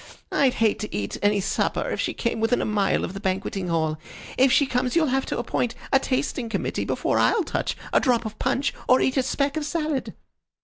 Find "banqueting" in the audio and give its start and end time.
3.19-3.67